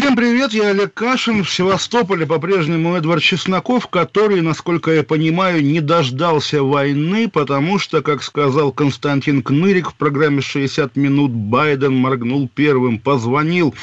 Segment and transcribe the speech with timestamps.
[0.00, 1.44] Всем привет, я Олег Кашин.
[1.44, 8.22] В Севастополе по-прежнему Эдвард Чесноков, который, насколько я понимаю, не дождался войны, потому что, как
[8.22, 13.74] сказал Константин Кнырик в программе «60 минут», Байден моргнул первым, позвонил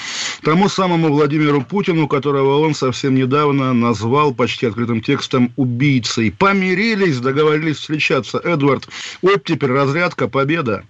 [0.42, 6.32] тому самому Владимиру Путину, которого он совсем недавно назвал почти открытым текстом убийцей.
[6.32, 8.40] Помирились, договорились встречаться.
[8.40, 8.90] Эдвард,
[9.22, 10.84] оттепель, разрядка, победа.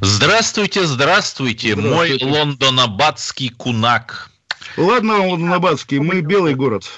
[0.00, 2.22] Здравствуйте, здравствуйте, здравствуйте.
[2.22, 4.30] мой лондонобадский кунак.
[4.76, 6.90] Ладно, Лондонобадский, мы белый город.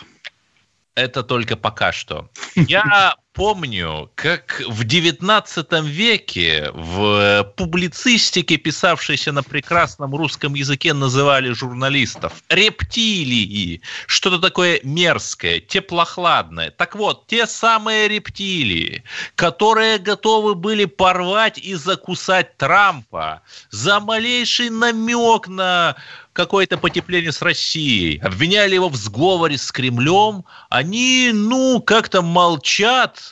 [0.95, 2.31] Это только пока что.
[2.55, 12.33] Я помню, как в XIX веке в публицистике, писавшейся на прекрасном русском языке, называли журналистов
[12.49, 13.83] рептилии.
[14.07, 16.71] Что-то такое мерзкое, теплохладное.
[16.71, 25.47] Так вот, те самые рептилии, которые готовы были порвать и закусать Трампа за малейший намек
[25.47, 25.97] на
[26.37, 33.26] какое-то потепление с Россией, обвиняли его в сговоре с Кремлем, они, ну, как-то молчат,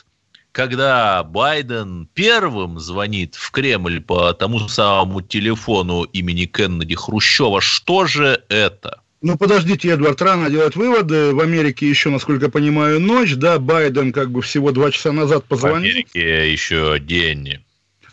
[0.55, 7.59] когда Байден первым звонит в Кремль по тому самому телефону имени Кеннеди Хрущева.
[7.59, 9.01] Что же это?
[9.21, 11.35] Ну, подождите, Эдвард, рано делать выводы.
[11.35, 15.81] В Америке еще, насколько понимаю, ночь, да, Байден как бы всего два часа назад позвонил.
[15.81, 17.59] В Америке еще день.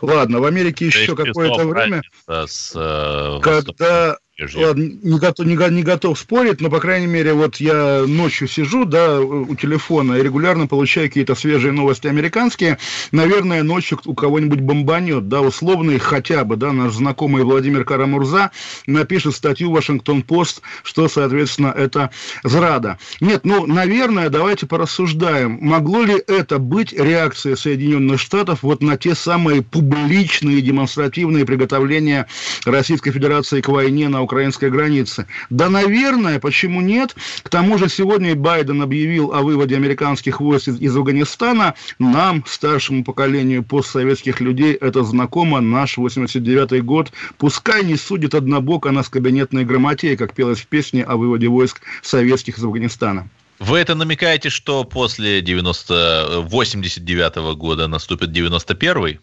[0.00, 4.16] Ладно, в Америке еще какое-то время, с, э, когда
[4.54, 8.84] Ладно, не готов, не, не готов спорить, но, по крайней мере, вот я ночью сижу,
[8.84, 12.78] да, у телефона и регулярно получаю какие-то свежие новости американские.
[13.10, 18.50] Наверное, ночью у кого-нибудь бомбанет, да, условный хотя бы, да, наш знакомый Владимир Карамурза
[18.86, 22.10] напишет статью Вашингтон-Пост, что, соответственно, это
[22.44, 22.98] зрада.
[23.20, 25.58] Нет, ну, наверное, давайте порассуждаем.
[25.60, 32.26] Могло ли это быть реакцией Соединенных Штатов вот на те самые публичные демонстративные приготовления
[32.64, 35.26] Российской Федерации к войне на украинской границе.
[35.50, 37.14] Да, наверное, почему нет?
[37.42, 41.74] К тому же сегодня Байден объявил о выводе американских войск из, из Афганистана.
[41.98, 45.60] Нам, старшему поколению постсоветских людей, это знакомо.
[45.60, 47.12] Наш 89-й год.
[47.36, 52.58] Пускай не судит однобоко нас кабинетной грамотей, как пелось в песне о выводе войск советских
[52.58, 53.28] из Афганистана.
[53.58, 56.40] Вы это намекаете, что после 90...
[56.48, 59.20] 89 -го года наступит 91-й?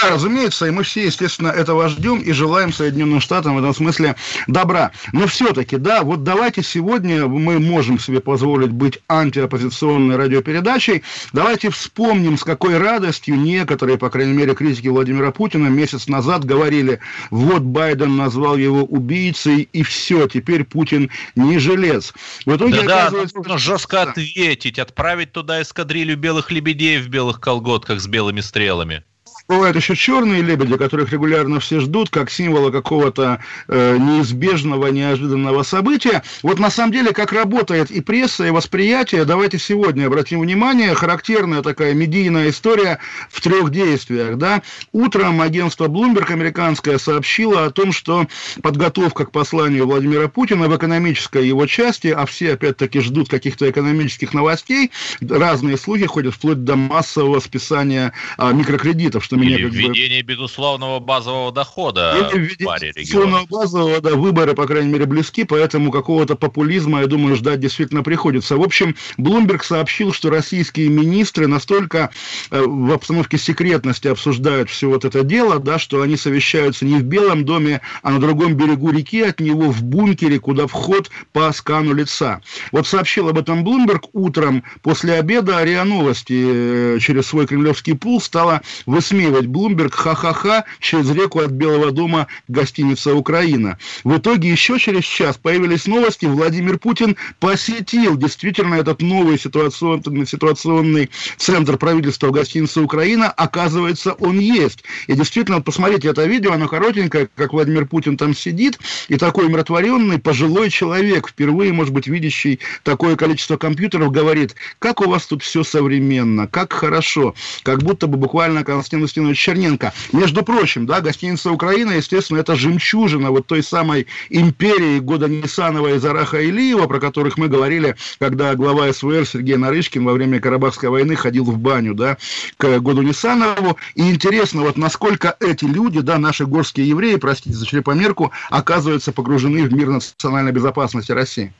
[0.00, 4.16] Да, разумеется, и мы все, естественно, этого ждем и желаем Соединенным Штатам в этом смысле
[4.48, 4.90] добра.
[5.12, 11.04] Но все-таки, да, вот давайте сегодня мы можем себе позволить быть антиоппозиционной радиопередачей.
[11.32, 17.00] Давайте вспомним, с какой радостью некоторые, по крайней мере, критики Владимира Путина месяц назад говорили,
[17.30, 22.12] вот Байден назвал его убийцей, и все, теперь Путин не жилец.
[22.46, 23.36] В итоге, да, оказывается...
[23.36, 29.04] нужно жестко ответить, отправить туда эскадрилью белых лебедей в белых колготках с белыми стрелами.
[29.46, 36.22] Бывают еще черные лебеди, которых регулярно все ждут, как символа какого-то э, неизбежного, неожиданного события.
[36.42, 41.60] Вот на самом деле, как работает и пресса, и восприятие, давайте сегодня обратим внимание, характерная
[41.60, 44.38] такая медийная история в трех действиях.
[44.38, 44.62] Да?
[44.92, 48.26] Утром агентство Bloomberg американское сообщило о том, что
[48.62, 54.32] подготовка к посланию Владимира Путина в экономической его части, а все опять-таки ждут каких-то экономических
[54.32, 54.90] новостей,
[55.20, 60.22] разные слухи ходят вплоть до массового списания а, микрокредитов, что что меня Или как введение
[60.22, 60.32] бы...
[60.32, 65.90] безусловного базового дохода Или в паре безусловного базового, да, выборы, по крайней мере, близки, поэтому
[65.90, 68.56] какого-то популизма, я думаю, ждать действительно приходится.
[68.56, 72.10] В общем, Блумберг сообщил, что российские министры настолько
[72.50, 77.02] э, в обстановке секретности обсуждают все вот это дело, да, что они совещаются не в
[77.02, 81.94] Белом доме, а на другом берегу реки от него в бункере, куда вход по скану
[81.94, 82.40] лица.
[82.72, 88.20] Вот сообщил об этом Блумберг утром после обеда, РИА Новости э, через свой кремлевский пул
[88.20, 93.78] стала высмеивать высмеивать Блумберг, ха-ха-ха, через реку от Белого дома гостиница «Украина».
[94.02, 101.10] В итоге еще через час появились новости, Владимир Путин посетил действительно этот новый ситуационный, ситуационный
[101.36, 103.30] центр правительства в гостинице «Украина».
[103.30, 104.84] Оказывается, он есть.
[105.06, 108.78] И действительно, посмотрите это видео, оно коротенькое, как Владимир Путин там сидит,
[109.08, 115.08] и такой умиротворенный пожилой человек, впервые, может быть, видящий такое количество компьютеров, говорит, как у
[115.08, 119.92] вас тут все современно, как хорошо, как будто бы буквально Константин Константинович Черненко.
[120.12, 125.98] Между прочим, да, гостиница «Украина», естественно, это жемчужина вот той самой империи года Нисанова и
[125.98, 131.14] Зараха Илиева, про которых мы говорили, когда глава СВР Сергей Нарышкин во время Карабахской войны
[131.14, 132.16] ходил в баню, да,
[132.56, 133.76] к году Нисанову.
[133.94, 139.64] И интересно, вот насколько эти люди, да, наши горские евреи, простите за черепомерку, оказываются погружены
[139.64, 141.52] в мир национальной безопасности России.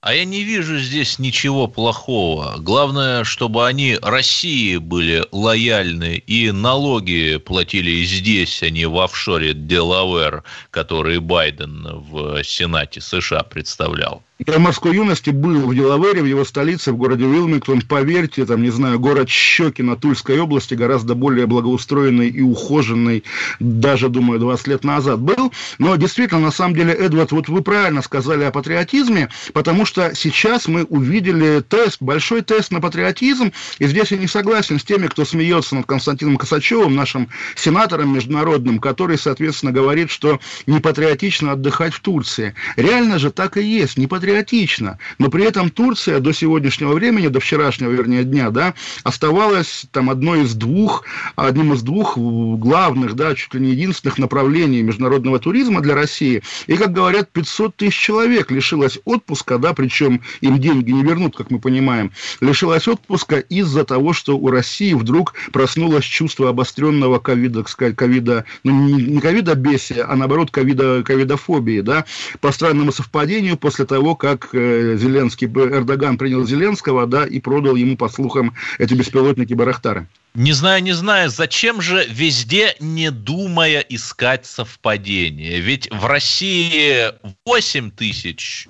[0.00, 2.54] А я не вижу здесь ничего плохого.
[2.58, 10.44] Главное, чтобы они России были лояльны и налоги платили здесь, а не в офшоре Делавер,
[10.70, 14.22] который Байден в Сенате США представлял.
[14.46, 17.82] Я в морской юности был в Делавере, в его столице, в городе Уилмингтон.
[17.82, 23.24] Поверьте, там, не знаю, город Щекино Тульской области гораздо более благоустроенный и ухоженный,
[23.58, 25.52] даже, думаю, 20 лет назад был.
[25.78, 30.68] Но действительно, на самом деле, Эдвард, вот вы правильно сказали о патриотизме, потому что сейчас
[30.68, 35.24] мы увидели тест, большой тест на патриотизм, и здесь я не согласен с теми, кто
[35.24, 40.38] смеется над Константином Косачевым, нашим сенатором международным, который, соответственно, говорит, что
[40.68, 42.54] не патриотично отдыхать в Турции.
[42.76, 44.98] Реально же так и есть, не патриотично.
[45.18, 50.42] Но при этом Турция до сегодняшнего времени, до вчерашнего, вернее, дня, да, оставалась там одной
[50.42, 51.04] из двух,
[51.36, 56.42] одним из двух главных, да, чуть ли не единственных направлений международного туризма для России.
[56.66, 61.50] И, как говорят, 500 тысяч человек лишилось отпуска, да, причем им деньги не вернут, как
[61.50, 68.44] мы понимаем, лишилось отпуска из-за того, что у России вдруг проснулось чувство обостренного ковида, ковида,
[68.64, 72.04] ну, не ковида бесия, а наоборот ковида, ковидофобии, да,
[72.40, 77.96] по странному совпадению после того, как э, Зеленский, Эрдоган принял Зеленского, да, и продал ему,
[77.96, 80.06] по слухам, эти беспилотники Барахтары.
[80.34, 85.58] Не знаю, не знаю, зачем же везде, не думая, искать совпадение?
[85.58, 87.10] Ведь в России
[87.44, 88.68] 8 тысяч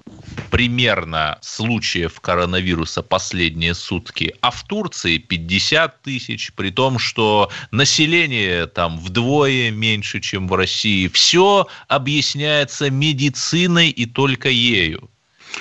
[0.50, 8.98] примерно случаев коронавируса последние сутки, а в Турции 50 тысяч, при том, что население там
[8.98, 11.08] вдвое меньше, чем в России.
[11.08, 15.10] Все объясняется медициной и только ею.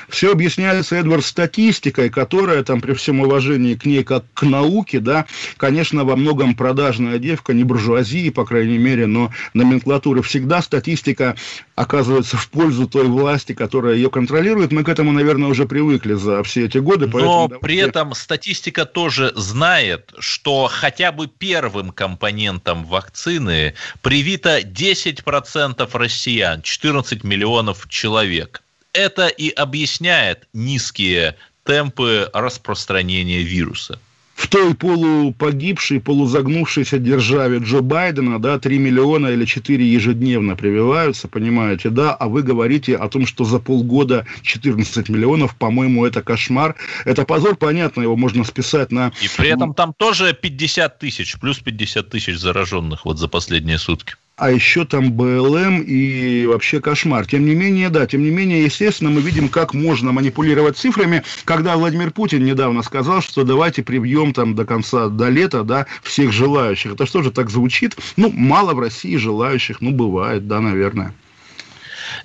[0.09, 5.25] Все объясняется, Эдвард, статистикой, которая, там, при всем уважении к ней как к науке, да,
[5.57, 10.21] конечно, во многом продажная девка, не буржуазии, по крайней мере, но номенклатура.
[10.21, 11.35] Всегда статистика
[11.75, 14.71] оказывается в пользу той власти, которая ее контролирует.
[14.71, 17.07] Мы к этому, наверное, уже привыкли за все эти годы.
[17.07, 17.55] Но давайте...
[17.61, 27.23] при этом статистика тоже знает, что хотя бы первым компонентом вакцины привито 10% россиян, 14
[27.23, 28.61] миллионов человек
[28.97, 33.99] это и объясняет низкие темпы распространения вируса
[34.37, 41.89] в той полупогибшей, полузагнувшейся державе Джо Байдена, да, 3 миллиона или 4 ежедневно прививаются, понимаете,
[41.89, 46.75] да, а вы говорите о том, что за полгода 14 миллионов, по-моему, это кошмар.
[47.03, 49.11] Это позор, понятно, его можно списать на...
[49.21, 54.15] И при этом там тоже 50 тысяч, плюс 50 тысяч зараженных вот за последние сутки
[54.37, 57.25] а еще там БЛМ и вообще кошмар.
[57.25, 61.75] Тем не менее, да, тем не менее, естественно, мы видим, как можно манипулировать цифрами, когда
[61.75, 66.93] Владимир Путин недавно сказал, что давайте привьем там до конца, до лета, да, всех желающих.
[66.93, 67.97] Это что же так звучит?
[68.15, 71.13] Ну, мало в России желающих, ну, бывает, да, наверное.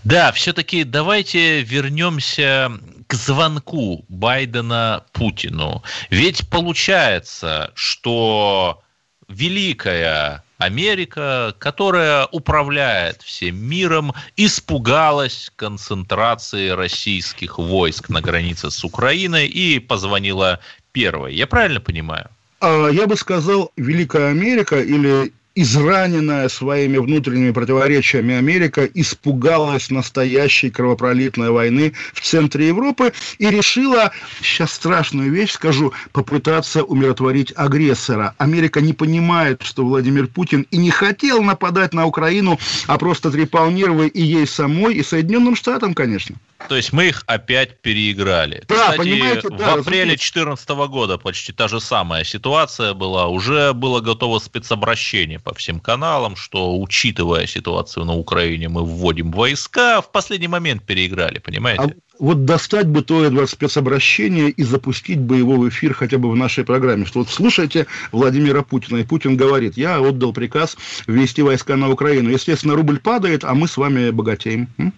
[0.05, 2.73] Да, все-таки давайте вернемся
[3.07, 5.83] к звонку Байдена Путину.
[6.11, 8.83] Ведь получается, что
[9.29, 19.79] великая Америка, которая управляет всем миром, испугалась концентрации российских войск на границе с Украиной и
[19.79, 20.61] позвонила
[20.93, 21.35] первой.
[21.35, 22.29] Я правильно понимаю?
[22.61, 31.51] А, я бы сказал, Великая Америка или израненная своими внутренними противоречиями Америка испугалась настоящей кровопролитной
[31.51, 38.35] войны в центре Европы и решила, сейчас страшную вещь скажу, попытаться умиротворить агрессора.
[38.39, 43.71] Америка не понимает, что Владимир Путин и не хотел нападать на Украину, а просто трепал
[43.71, 46.37] нервы и ей самой, и Соединенным Штатам, конечно.
[46.69, 48.63] То есть мы их опять переиграли.
[48.69, 53.27] Да, Кстати, понимаете, да, в апреле 2014 года почти та же самая ситуация была.
[53.29, 60.01] Уже было готово спецобращение по всем каналам, что, учитывая ситуацию на Украине, мы вводим войска.
[60.01, 61.83] В последний момент переиграли, понимаете?
[61.83, 66.31] А вот достать бы то Эдвард спецобращение и запустить бы его в эфир хотя бы
[66.31, 70.77] в нашей программе, что вот слушайте Владимира Путина, и Путин говорит, я отдал приказ
[71.07, 72.31] ввести войска на Украину.
[72.31, 74.69] Естественно, рубль падает, а мы с вами богатеем.
[74.79, 74.93] М?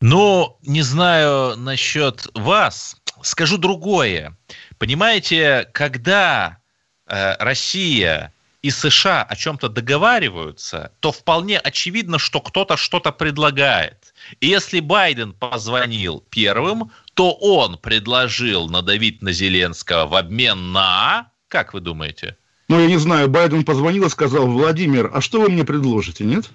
[0.00, 4.36] Ну, не знаю насчет вас, скажу другое.
[4.78, 6.58] Понимаете, когда
[7.06, 14.14] э, Россия и США о чем-то договариваются, то вполне очевидно, что кто-то что-то предлагает.
[14.40, 21.74] И если Байден позвонил первым, то он предложил надавить на Зеленского в обмен на, как
[21.74, 22.36] вы думаете?
[22.68, 26.48] Ну, я не знаю, Байден позвонил и сказал, Владимир, а что вы мне предложите, нет?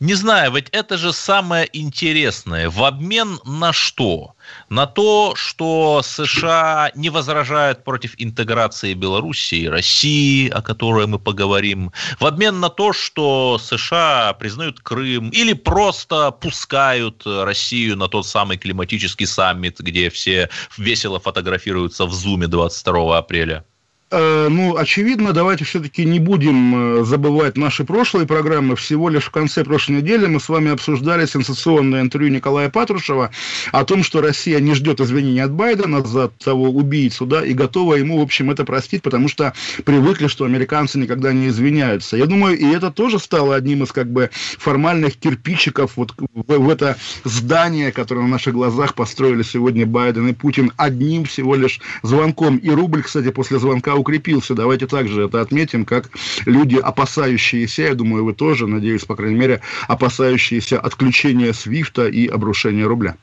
[0.00, 2.70] Не знаю, ведь это же самое интересное.
[2.70, 4.34] В обмен на что?
[4.70, 11.92] На то, что США не возражают против интеграции Белоруссии и России, о которой мы поговорим.
[12.18, 18.56] В обмен на то, что США признают Крым или просто пускают Россию на тот самый
[18.56, 23.66] климатический саммит, где все весело фотографируются в Зуме 22 апреля.
[24.12, 28.74] Э, ну, очевидно, давайте все-таки не будем э, забывать наши прошлые программы.
[28.74, 33.30] Всего лишь в конце прошлой недели мы с вами обсуждали сенсационное интервью Николая Патрушева
[33.70, 37.94] о том, что Россия не ждет извинений от Байдена за того убийцу, да, и готова
[37.94, 39.52] ему, в общем, это простить, потому что
[39.84, 42.16] привыкли, что американцы никогда не извиняются.
[42.16, 46.68] Я думаю, и это тоже стало одним из, как бы, формальных кирпичиков вот в, в
[46.68, 52.56] это здание, которое на наших глазах построили сегодня Байден и Путин одним всего лишь звонком.
[52.56, 54.54] И рубль, кстати, после звонка укрепился.
[54.54, 56.10] Давайте также это отметим, как
[56.46, 62.86] люди, опасающиеся, я думаю, вы тоже, надеюсь, по крайней мере, опасающиеся отключения Свифта и обрушения
[62.86, 63.16] рубля.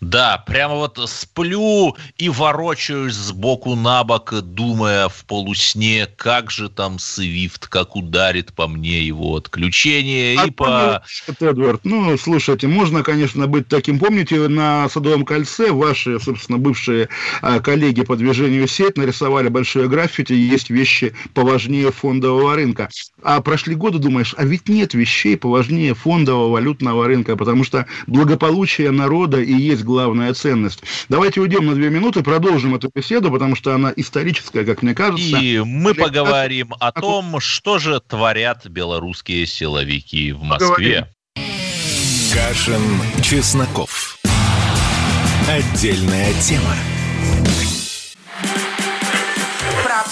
[0.00, 6.98] Да, прямо вот сплю и ворочаюсь сбоку на бок, думая в полусне, как же там
[6.98, 11.02] Свифт, как ударит по мне его отключение а и по...
[11.40, 13.98] Эдвард, ну, слушайте, можно, конечно, быть таким.
[13.98, 17.08] Помните, на Садовом кольце ваши, собственно, бывшие
[17.40, 22.90] а, коллеги по движению сеть нарисовали большое граффити, есть вещи поважнее фондового рынка.
[23.22, 28.90] А прошли годы, думаешь, а ведь нет вещей поважнее фондового валютного рынка, потому что благополучие
[28.90, 30.82] народа и есть главная ценность.
[31.08, 35.38] Давайте уйдем на две минуты, продолжим эту беседу, потому что она историческая, как мне кажется.
[35.38, 41.08] И мы поговорим о том, что же творят белорусские силовики в Москве.
[42.34, 42.82] Кашин,
[43.22, 44.18] Чесноков.
[45.48, 46.74] Отдельная тема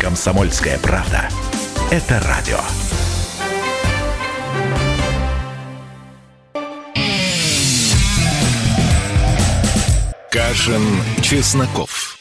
[0.00, 1.28] Комсомольская правда.
[1.90, 2.58] Это радио.
[10.30, 10.82] Кашин,
[11.22, 12.18] Чесноков.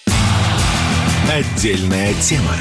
[1.31, 2.55] Отдельная тема.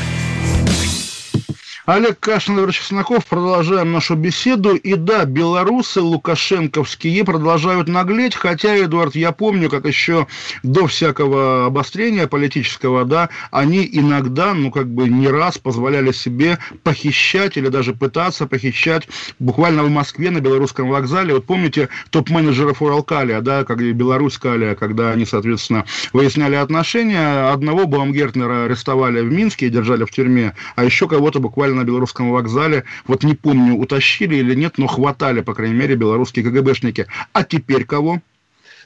[1.84, 3.26] Олег Кашин, Владимир Чесноков.
[3.26, 4.76] Продолжаем нашу беседу.
[4.76, 10.28] И да, белорусы лукашенковские продолжают наглеть, хотя, Эдуард, я помню, как еще
[10.62, 17.56] до всякого обострения политического, да, они иногда, ну, как бы не раз позволяли себе похищать
[17.56, 19.08] или даже пытаться похищать
[19.40, 21.34] буквально в Москве на белорусском вокзале.
[21.34, 27.50] Вот помните топ-менеджеров Уралкалия, да, как и Беларусь Калия, когда они, соответственно, выясняли отношения.
[27.50, 32.30] Одного Баумгертнера арестовали в Минске и держали в тюрьме, а еще кого-то буквально на белорусском
[32.30, 32.84] вокзале.
[33.06, 37.06] Вот не помню, утащили или нет, но хватали, по крайней мере, белорусские КГБшники.
[37.32, 38.20] А теперь кого?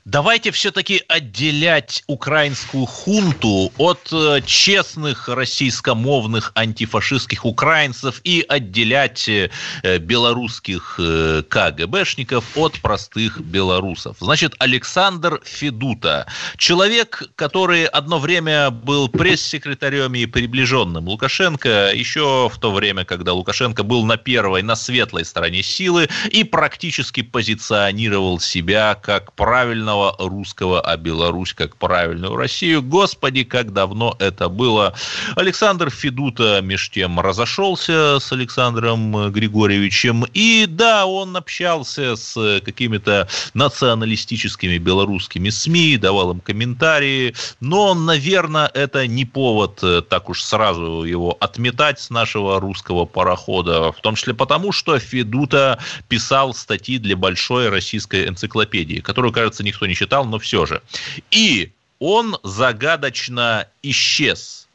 [0.07, 9.51] Давайте все-таки отделять украинскую хунту от э, честных российскомовных антифашистских украинцев и отделять э,
[9.99, 14.19] белорусских э, КГБшников от простых белорусов.
[14.21, 22.71] Значит, Александр Федута, человек, который одно время был пресс-секретарем и приближенным Лукашенко, еще в то
[22.71, 29.33] время, когда Лукашенко был на первой, на светлой стороне силы и практически позиционировал себя как
[29.33, 32.83] правильного правильного русского, а Беларусь как правильную Россию.
[32.83, 34.95] Господи, как давно это было.
[35.37, 40.25] Александр Федута меж тем разошелся с Александром Григорьевичем.
[40.35, 47.35] И да, он общался с какими-то националистическими белорусскими СМИ, давал им комментарии.
[47.61, 53.93] Но, наверное, это не повод так уж сразу его отметать с нашего русского парохода.
[53.93, 59.86] В том числе потому, что Федута писал статьи для большой российской энциклопедии, которую, кажется, никто
[59.87, 60.83] не читал, но все же.
[61.31, 64.69] И он загадочно исчез,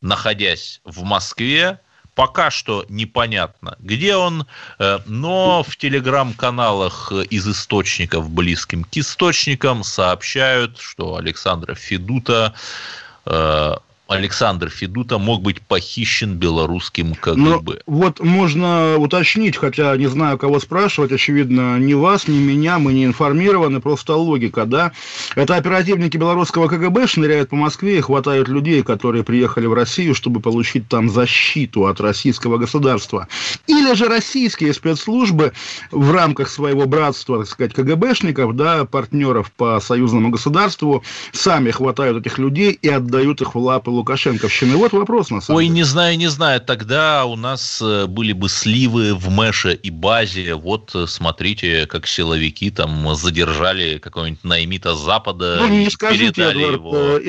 [0.00, 1.80] находясь в Москве.
[2.14, 4.44] Пока что непонятно, где он,
[4.80, 12.54] э, но в телеграм-каналах из источников, близким к источникам, сообщают, что Александра Федута
[13.24, 13.74] э,
[14.08, 17.36] Александр Федута мог быть похищен белорусским КГБ?
[17.36, 22.94] Но вот можно уточнить, хотя не знаю, кого спрашивать, очевидно, ни вас, ни меня, мы
[22.94, 24.92] не информированы, просто логика, да.
[25.34, 30.40] Это оперативники белорусского КГБ шныряют по Москве и хватают людей, которые приехали в Россию, чтобы
[30.40, 33.28] получить там защиту от российского государства.
[33.66, 35.52] Или же российские спецслужбы
[35.90, 42.38] в рамках своего братства, так сказать, КГБшников, да, партнеров по союзному государству, сами хватают этих
[42.38, 44.76] людей и отдают их в лапы лукашенковщины.
[44.76, 45.74] Вот вопрос, на самом Ой, деле.
[45.74, 46.60] не знаю, не знаю.
[46.60, 50.54] Тогда у нас э, были бы сливы в Мэше и базе.
[50.54, 55.58] Вот э, смотрите, как силовики там задержали какого-нибудь наймита Запада.
[55.60, 56.96] Ну, не скажите, Эдвард, его...
[56.96, 57.20] Э,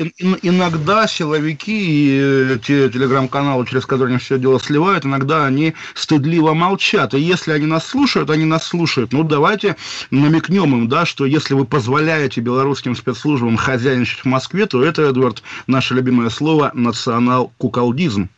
[0.42, 7.14] иногда силовики и те телеграм-каналы, через которые они все дело сливают, иногда они стыдливо молчат.
[7.14, 9.12] И если они нас слушают, они нас слушают.
[9.12, 9.76] Ну, давайте
[10.10, 15.42] намекнем им, да, что если вы позволяете белорусским спецслужбам хозяйничать в Москве, то это, Эдвард,
[15.66, 18.28] наше любимое слово, слово национал-куколдизм.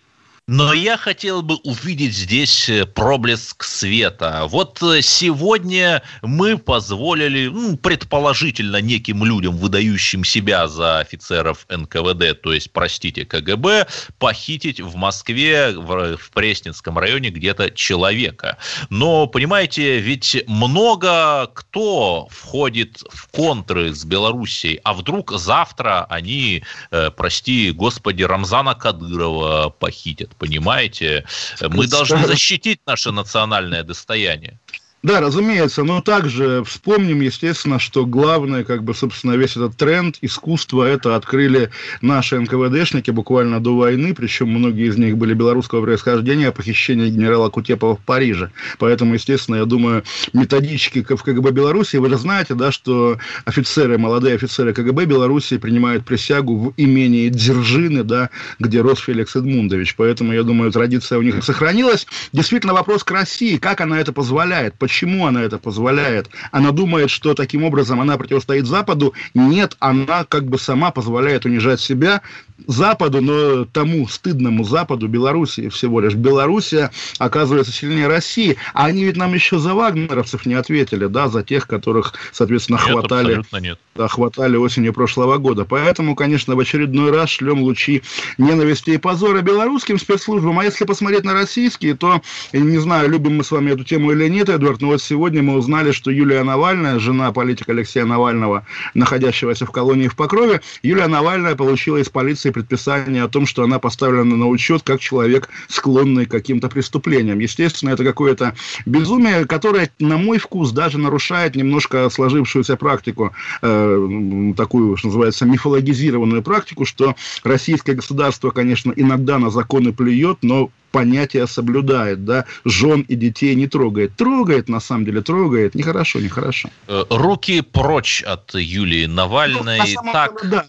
[0.49, 4.47] Но я хотел бы увидеть здесь э, проблеск света.
[4.49, 12.53] Вот э, сегодня мы позволили, ну, предположительно, неким людям, выдающим себя за офицеров НКВД, то
[12.53, 13.87] есть, простите, КГБ,
[14.19, 18.59] похитить в Москве, в, в Пресненском районе где-то человека.
[18.91, 27.13] Но, понимаете, ведь много кто входит в контры с Белоруссией, а вдруг завтра они, э,
[27.13, 31.25] прости господи, Рамзана Кадырова похитят понимаете?
[31.61, 34.59] Мы должны защитить наше национальное достояние.
[35.03, 40.85] Да, разумеется, но также вспомним, естественно, что главное, как бы, собственно, весь этот тренд искусства,
[40.85, 41.71] это открыли
[42.03, 47.97] наши НКВДшники буквально до войны, причем многие из них были белорусского происхождения, похищение генерала Кутепова
[47.97, 48.53] в Париже.
[48.79, 50.05] Поэтому, естественно, я думаю,
[50.35, 56.05] методички в КГБ Беларуси, вы же знаете, да, что офицеры, молодые офицеры КГБ Беларуси принимают
[56.05, 58.31] присягу в имении Дзержины, да,
[58.61, 59.97] где рос Феликс Эдмундович.
[59.97, 62.07] Поэтому, я думаю, традиция у них сохранилась.
[62.33, 66.29] Действительно, вопрос к России, как она это позволяет, Почему она это позволяет?
[66.51, 69.15] Она думает, что таким образом она противостоит Западу.
[69.33, 72.21] Нет, она как бы сама позволяет унижать себя
[72.67, 76.15] Западу, но тому стыдному Западу, Белоруссии всего лишь.
[76.15, 78.59] Белоруссия оказывается сильнее России.
[78.75, 82.93] А они ведь нам еще за вагнеровцев не ответили, да, за тех, которых, соответственно, нет,
[82.93, 83.79] хватали, нет.
[83.95, 85.65] Да, хватали осенью прошлого года.
[85.65, 88.03] Поэтому, конечно, в очередной раз шлем лучи
[88.37, 90.59] ненависти и позора белорусским спецслужбам.
[90.59, 92.21] А если посмотреть на российские, то,
[92.53, 95.55] не знаю, любим мы с вами эту тему или нет, Эдуард, но вот сегодня мы
[95.55, 101.55] узнали, что Юлия Навальная, жена политика Алексея Навального, находящегося в колонии в Покрове, Юлия Навальная
[101.55, 106.33] получила из полиции предписание о том, что она поставлена на учет как человек, склонный к
[106.33, 107.39] каким-то преступлениям.
[107.39, 114.97] Естественно, это какое-то безумие, которое, на мой вкус, даже нарушает немножко сложившуюся практику, э, такую,
[114.97, 117.15] что называется, мифологизированную практику, что
[117.45, 123.67] российское государство, конечно, иногда на законы плюет, но понятия соблюдает, да, жен и детей не
[123.67, 124.15] трогает.
[124.15, 125.75] Трогает, на самом деле, трогает.
[125.75, 126.69] Нехорошо, нехорошо.
[126.87, 129.79] Э, руки прочь от Юлии Навальной.
[129.79, 130.49] Ну, так...
[130.49, 130.67] Да,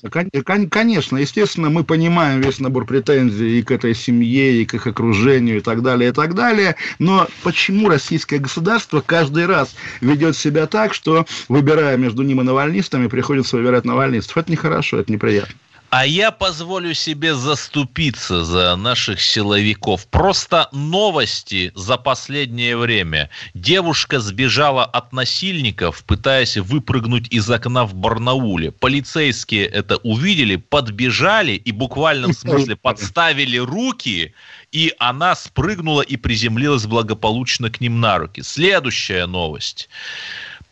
[0.70, 5.58] конечно, естественно, мы понимаем весь набор претензий и к этой семье, и к их окружению,
[5.58, 6.76] и так далее, и так далее.
[7.00, 13.08] Но почему российское государство каждый раз ведет себя так, что, выбирая между ним и навальнистами,
[13.08, 14.38] приходится выбирать навальнистов?
[14.38, 15.56] Это нехорошо, это неприятно.
[15.96, 20.08] А я позволю себе заступиться за наших силовиков.
[20.08, 23.30] Просто новости за последнее время.
[23.54, 28.72] Девушка сбежала от насильников, пытаясь выпрыгнуть из окна в Барнауле.
[28.72, 34.34] Полицейские это увидели, подбежали и буквально в смысле подставили руки,
[34.72, 38.42] и она спрыгнула и приземлилась благополучно к ним на руки.
[38.42, 39.90] Следующая новость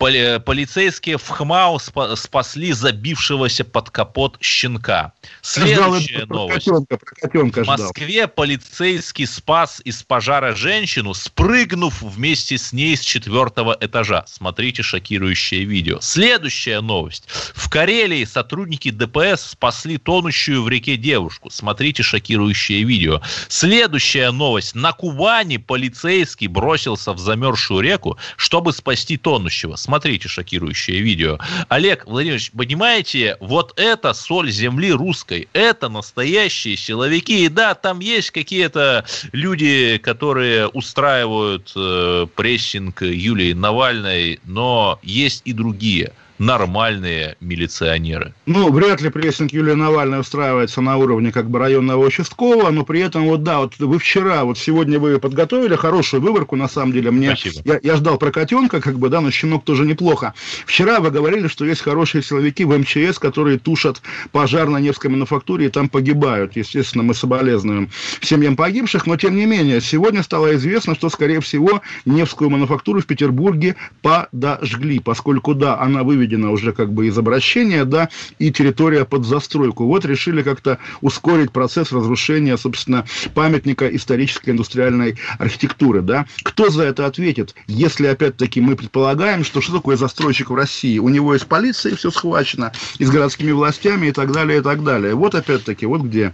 [0.01, 1.79] полицейские в ХМАУ
[2.15, 5.13] спасли забившегося под капот щенка.
[5.41, 6.65] Следующая новость.
[6.65, 13.77] Котенка, котенка в Москве полицейский спас из пожара женщину, спрыгнув вместе с ней с четвертого
[13.79, 14.23] этажа.
[14.27, 15.99] Смотрите шокирующее видео.
[16.01, 17.25] Следующая новость.
[17.53, 21.51] В Карелии сотрудники ДПС спасли тонущую в реке девушку.
[21.51, 23.21] Смотрите шокирующее видео.
[23.49, 24.73] Следующая новость.
[24.73, 29.90] На Кубани полицейский бросился в замерзшую реку, чтобы спасти тонущего смотрите
[30.27, 31.39] шокирующее видео.
[31.69, 37.45] Олег Владимирович, понимаете, вот это соль земли русской, это настоящие силовики.
[37.45, 45.53] И да, там есть какие-то люди, которые устраивают э, прессинг Юлии Навальной, но есть и
[45.53, 46.13] другие.
[46.41, 48.33] Нормальные милиционеры.
[48.47, 52.99] Ну, вряд ли прессинг Юлии Навальной устраивается на уровне как бы районного участкового, но при
[52.99, 57.11] этом вот да, вот вы вчера, вот сегодня вы подготовили хорошую выборку, на самом деле.
[57.11, 57.61] Мне, Спасибо.
[57.63, 60.33] Я, я ждал про котенка, как бы, да, но щенок тоже неплохо.
[60.65, 64.01] Вчера вы говорили, что есть хорошие силовики в МЧС, которые тушат
[64.31, 66.55] пожар на Невской мануфактуре и там погибают.
[66.55, 71.81] Естественно, мы соболезнуем семьям погибших, но тем не менее, сегодня стало известно, что, скорее всего,
[72.05, 78.09] Невскую мануфактуру в Петербурге подожгли, поскольку, да, она выведена уже как бы из обращения, да,
[78.39, 79.85] и территория под застройку.
[79.85, 86.25] Вот решили как-то ускорить процесс разрушения, собственно, памятника исторической индустриальной архитектуры, да.
[86.43, 90.99] Кто за это ответит, если, опять-таки, мы предполагаем, что что такое застройщик в России?
[90.99, 94.83] У него есть полиция, все схвачено, и с городскими властями и так далее, и так
[94.83, 95.15] далее.
[95.15, 96.33] Вот, опять-таки, вот где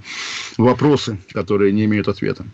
[0.57, 2.45] вопросы, которые не имеют ответа.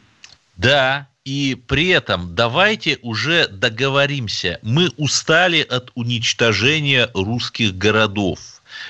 [0.57, 4.59] Да, и при этом давайте уже договоримся.
[4.61, 8.39] Мы устали от уничтожения русских городов.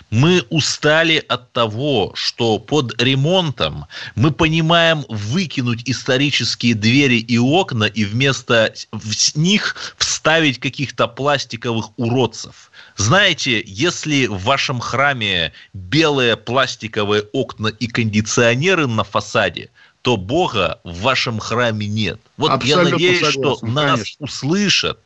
[0.09, 8.05] Мы устали от того, что под ремонтом мы понимаем выкинуть исторические двери и окна и
[8.05, 8.73] вместо
[9.35, 12.71] них вставить каких-то пластиковых уродцев.
[12.95, 19.69] Знаете, если в вашем храме белые пластиковые окна и кондиционеры на фасаде,
[20.03, 22.19] то Бога в вашем храме нет.
[22.35, 24.25] Вот Абсолютно я надеюсь, согласен, что нас конечно.
[24.25, 24.99] услышат.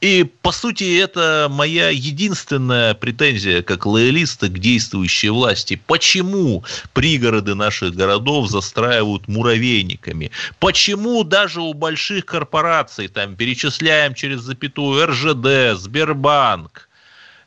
[0.00, 5.78] И, по сути, это моя единственная претензия как лоялиста к действующей власти.
[5.86, 10.30] Почему пригороды наших городов застраивают муравейниками?
[10.58, 16.88] Почему даже у больших корпораций, там, перечисляем через запятую РЖД, Сбербанк,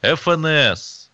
[0.03, 1.09] ФНС,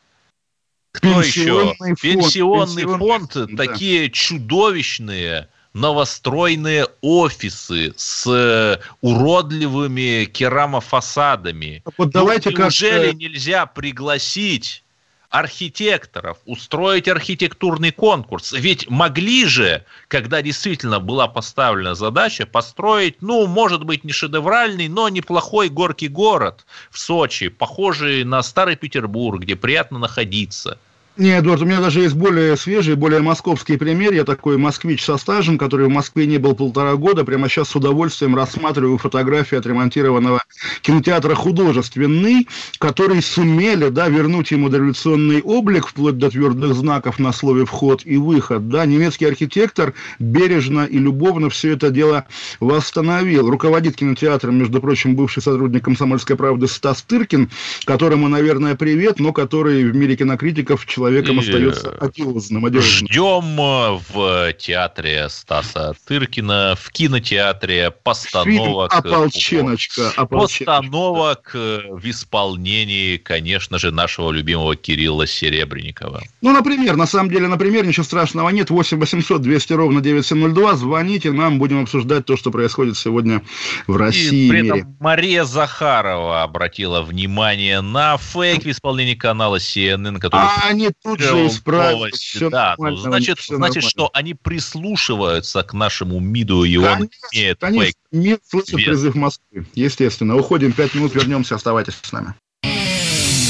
[0.92, 1.76] кто еще?
[1.78, 3.66] Фонд, Пенсионный фонд, фонд да.
[3.66, 11.84] такие чудовищные новостроенные офисы с э, уродливыми керамофасадами.
[11.98, 13.16] Вот давайте ну, неужели как...
[13.16, 14.84] нельзя пригласить
[15.30, 18.54] архитекторов, устроить архитектурный конкурс.
[18.54, 25.10] Ведь могли же, когда действительно была поставлена задача, построить, ну, может быть, не шедевральный, но
[25.10, 30.80] неплохой горький город в Сочи, похожий на Старый Петербург, где приятно находиться–
[31.18, 34.14] нет, Эдуард, у меня даже есть более свежий, более московский пример.
[34.14, 37.26] Я такой москвич со стажем, который в Москве не был полтора года.
[37.26, 40.44] Прямо сейчас с удовольствием рассматриваю фотографии отремонтированного
[40.82, 47.66] кинотеатра «Художественный», который сумели да, вернуть ему дореволюционный облик, вплоть до твердых знаков на слове
[47.66, 48.70] «вход» и «выход».
[48.70, 48.86] Да.
[48.86, 52.26] Немецкий архитектор бережно и любовно все это дело
[52.60, 53.50] восстановил.
[53.50, 57.50] Руководит кинотеатром, между прочим, бывший сотрудник «Комсомольской правды» Стас Тыркин,
[57.86, 63.08] которому, наверное, привет, но который в мире кинокритиков человек человеком и остается одиозным, одиозным.
[63.08, 68.92] Ждем э, в театре Стаса Тыркина, в кинотеатре постановок.
[68.92, 70.66] Фильм «Ополченочка», «Ополченочка».
[70.68, 76.24] Постановок э, в исполнении, конечно же, нашего любимого Кирилла Серебренникова.
[76.42, 78.70] Ну, например, на самом деле, например, ничего страшного нет.
[78.70, 80.76] 8 800 200 ровно 9702.
[80.76, 83.42] Звоните, нам будем обсуждать то, что происходит сегодня
[83.88, 84.48] в России.
[84.48, 90.42] И при этом Мария Захарова обратила внимание на фейк в исполнении канала CNN, который...
[90.42, 92.14] А они тут же исправят.
[92.14, 97.10] Все да, ну, значит, все значит что они прислушиваются к нашему МИДу, и конечно, он
[97.32, 98.00] имеет конечно.
[98.12, 100.36] МИД слышит призыв Москвы, естественно.
[100.36, 102.34] Уходим, пять минут, вернемся, оставайтесь с нами.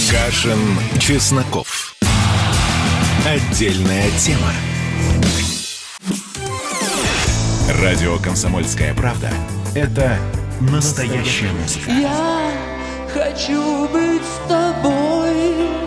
[0.10, 0.60] Кашин,
[1.00, 1.96] Чесноков.
[3.26, 4.54] Отдельная тема.
[7.82, 9.30] Радио «Комсомольская правда»—
[9.76, 10.18] это
[10.62, 11.92] настоящая музыка.
[11.92, 12.52] Я
[13.14, 15.87] хочу быть с тобой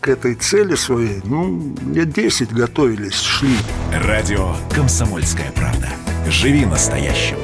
[0.00, 3.56] к этой цели своей, ну, лет 10 готовились, шли.
[3.92, 5.88] Радио «Комсомольская правда».
[6.28, 7.36] Живи настоящим.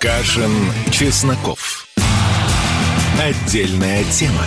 [0.00, 0.52] Кашин,
[0.90, 1.86] Чесноков.
[3.18, 4.44] Отдельная тема.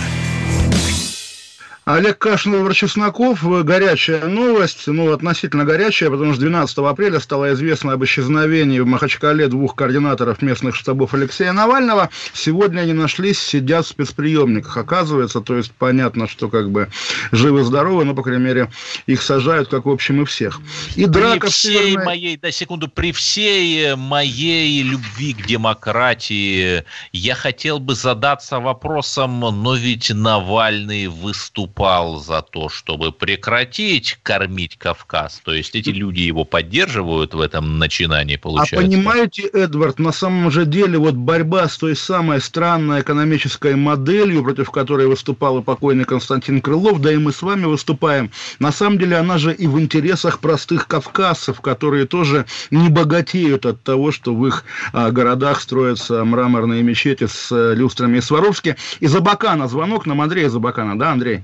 [1.94, 3.64] Олег Кашин, Владимир Чесноков.
[3.64, 9.48] Горячая новость, ну, относительно горячая, потому что 12 апреля стало известно об исчезновении в Махачкале
[9.48, 12.10] двух координаторов местных штабов Алексея Навального.
[12.32, 15.40] Сегодня они нашлись, сидят в спецприемниках, оказывается.
[15.40, 16.88] То есть понятно, что как бы
[17.32, 18.70] живы-здоровы, но, по крайней мере,
[19.06, 20.60] их сажают, как в общем и всех.
[20.94, 22.04] И драка при всей Северной...
[22.04, 29.74] моей, да, секунду, при всей моей любви к демократии я хотел бы задаться вопросом, но
[29.74, 35.40] ведь Навальный выступал выступал за то, чтобы прекратить кормить Кавказ.
[35.44, 38.76] То есть эти люди его поддерживают в этом начинании, получается.
[38.76, 44.42] А понимаете, Эдвард, на самом же деле вот борьба с той самой странной экономической моделью,
[44.42, 48.98] против которой выступал и покойный Константин Крылов, да и мы с вами выступаем, на самом
[48.98, 54.34] деле она же и в интересах простых кавказцев, которые тоже не богатеют от того, что
[54.34, 58.76] в их а, городах строятся мраморные мечети с а, люстрами и Сваровски.
[59.00, 61.42] Из Абакана звонок нам Андрея Забакана, да, Андрей?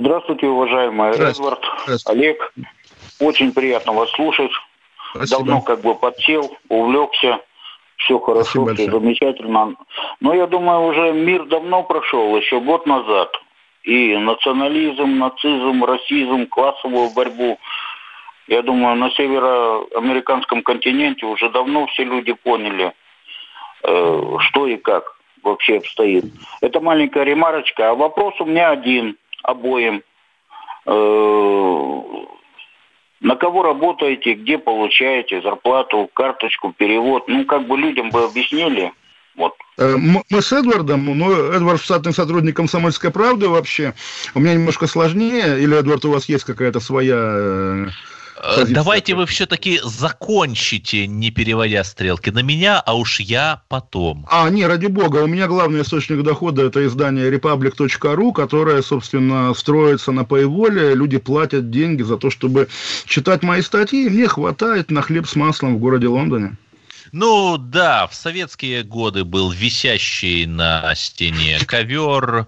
[0.00, 1.40] Здравствуйте, уважаемый Здравствуйте.
[1.40, 2.20] Эдвард, Здравствуйте.
[2.20, 2.54] Олег.
[3.20, 4.50] Очень приятно вас слушать.
[5.10, 5.38] Спасибо.
[5.38, 7.40] Давно как бы подсел, увлекся.
[7.96, 9.74] Все хорошо, Спасибо все замечательно.
[10.20, 13.30] Но я думаю, уже мир давно прошел, еще год назад.
[13.82, 17.58] И национализм, нацизм, расизм, классовую борьбу.
[18.46, 22.94] Я думаю, на североамериканском континенте уже давно все люди поняли,
[23.82, 26.24] э, что и как вообще обстоит.
[26.62, 27.90] Это маленькая ремарочка.
[27.90, 30.02] А вопрос у меня один обоим.
[30.86, 32.00] Э,
[33.20, 37.28] на кого работаете, где получаете зарплату, карточку, перевод?
[37.28, 38.92] Ну, как бы людям бы объяснили.
[39.36, 39.54] Вот.
[39.78, 43.94] Э, мы с Эдвардом, ну, Эдвард штатный сотрудник «Комсомольской правды» вообще.
[44.34, 47.86] У меня немножко сложнее, или, Эдвард, у вас есть какая-то своя Э,
[48.42, 48.74] Позиция.
[48.74, 54.26] Давайте вы все-таки закончите, не переводя стрелки на меня, а уж я потом.
[54.30, 60.12] А, не, ради бога, у меня главный источник дохода это издание republic.ru, которое, собственно, строится
[60.12, 60.94] на paywall.
[60.94, 62.68] Люди платят деньги за то, чтобы
[63.04, 64.08] читать мои статьи.
[64.08, 66.56] Мне хватает на хлеб с маслом в городе Лондоне.
[67.12, 72.46] Ну да, в советские годы был висящий на стене ковер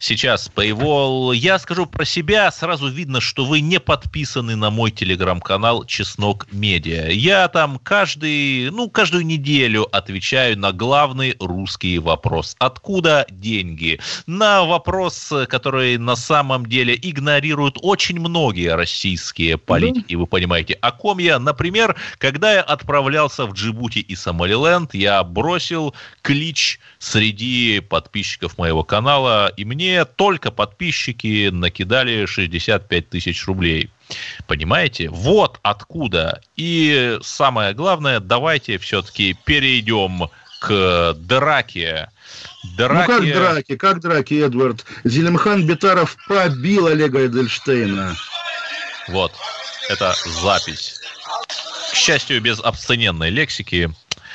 [0.00, 1.36] сейчас Paywall.
[1.36, 7.10] Я скажу про себя, сразу видно, что вы не подписаны на мой телеграм-канал Чеснок Медиа.
[7.10, 12.56] Я там каждый, ну, каждую неделю отвечаю на главный русский вопрос.
[12.58, 14.00] Откуда деньги?
[14.26, 20.14] На вопрос, который на самом деле игнорируют очень многие российские политики.
[20.14, 21.38] Вы понимаете, о ком я?
[21.38, 29.52] Например, когда я отправлялся в Джибути и Сомалиленд, я бросил клич среди подписчиков моего канала,
[29.56, 33.90] и мне только подписчики накидали 65 тысяч рублей.
[34.46, 35.08] Понимаете?
[35.08, 36.40] Вот откуда.
[36.56, 40.28] И самое главное, давайте все-таки перейдем
[40.60, 42.10] к драке.
[42.76, 43.12] драке.
[43.12, 44.84] Ну как драки, как драки, Эдвард?
[45.04, 48.14] Зелимхан Бетаров побил Олега Эдельштейна.
[49.08, 49.32] Вот,
[49.88, 51.00] это запись.
[51.90, 53.90] К счастью, без абстинентной лексики.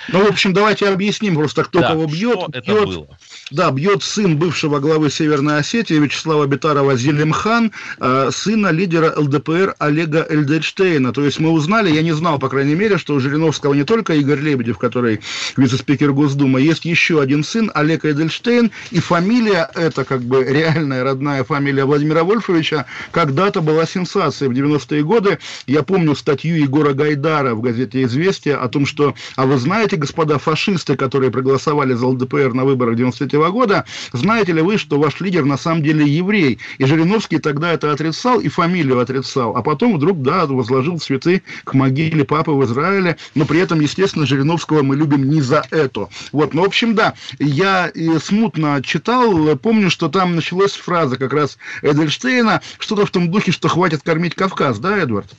[0.09, 2.39] Ну, в общем, давайте объясним просто, кто да, кого бьет.
[2.39, 3.17] Что это бьет, было?
[3.51, 10.25] Да, бьет сын бывшего главы Северной Осетии Вячеслава Бетарова Зелимхан, э, сына лидера ЛДПР Олега
[10.27, 11.13] Эльдельштейна.
[11.13, 14.15] То есть мы узнали, я не знал, по крайней мере, что у Жириновского не только
[14.15, 15.19] Игорь Лебедев, который
[15.57, 21.43] вице-спикер Госдумы, есть еще один сын, Олег Эльдельштейн, и фамилия эта, как бы реальная родная
[21.43, 25.37] фамилия Владимира Вольфовича, когда-то была сенсацией в 90-е годы.
[25.67, 30.39] Я помню статью Егора Гайдара в газете «Известия» о том, что, а вы знаете, господа
[30.39, 35.19] фашисты, которые проголосовали за ЛДПР на выборах 93 -го года, знаете ли вы, что ваш
[35.21, 36.59] лидер на самом деле еврей?
[36.77, 41.73] И Жириновский тогда это отрицал и фамилию отрицал, а потом вдруг, да, возложил цветы к
[41.73, 46.09] могиле папы в Израиле, но при этом, естественно, Жириновского мы любим не за это.
[46.31, 51.57] Вот, ну, в общем, да, я смутно читал, помню, что там началась фраза как раз
[51.81, 55.31] Эдельштейна, что-то в том духе, что хватит кормить Кавказ, да, Эдвард?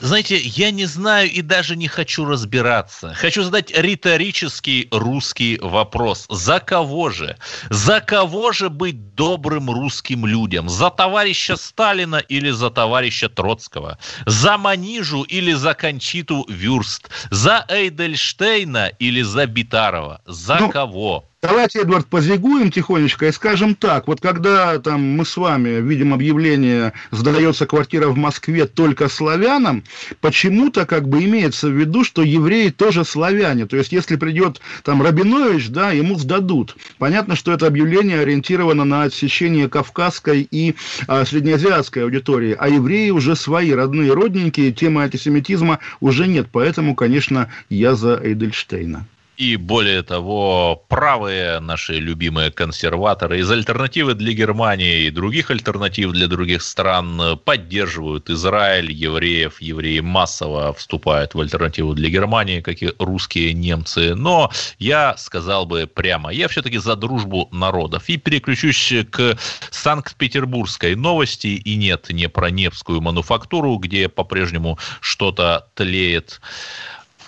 [0.00, 3.14] Знаете, я не знаю и даже не хочу разбираться.
[3.14, 6.26] Хочу задать риторический русский вопрос.
[6.28, 7.36] За кого же?
[7.70, 10.68] За кого же быть добрым русским людям?
[10.68, 13.98] За товарища Сталина или за товарища Троцкого?
[14.26, 17.08] За Манижу или за Кончиту Вюрст?
[17.30, 20.20] За Эйдельштейна или за Битарова?
[20.26, 21.24] За ну, кого?
[21.46, 24.08] Давайте, Эдвард, позигуем тихонечко и скажем так.
[24.08, 29.84] Вот когда там мы с вами видим объявление «Сдается квартира в Москве только славянам»,
[30.22, 33.66] почему-то как бы имеется в виду, что евреи тоже славяне.
[33.66, 36.78] То есть, если придет там Рабинович, да, ему сдадут.
[36.96, 40.76] Понятно, что это объявление ориентировано на отсечение кавказской и
[41.08, 42.56] а, среднеазиатской аудитории.
[42.58, 46.46] А евреи уже свои, родные, родненькие, темы антисемитизма уже нет.
[46.50, 49.04] Поэтому, конечно, я за Эйдельштейна.
[49.36, 56.28] И более того, правые наши любимые консерваторы из альтернативы для Германии и других альтернатив для
[56.28, 59.60] других стран поддерживают Израиль, евреев.
[59.60, 64.14] Евреи массово вступают в альтернативу для Германии, как и русские немцы.
[64.14, 68.08] Но я сказал бы прямо, я все-таки за дружбу народов.
[68.08, 69.36] И переключусь к
[69.70, 71.48] Санкт-Петербургской новости.
[71.48, 76.40] И нет, не про Невскую мануфактуру, где по-прежнему что-то тлеет.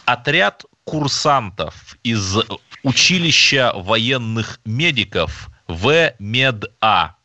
[0.04, 2.36] Отряд курсантов из
[2.84, 7.16] училища военных медиков ВМЕДА